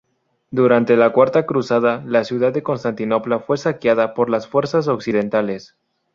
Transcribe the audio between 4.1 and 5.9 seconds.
por las fuerzas occidentales.